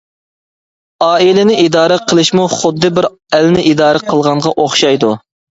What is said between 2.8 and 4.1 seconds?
بىر ئەلنى ئىدارە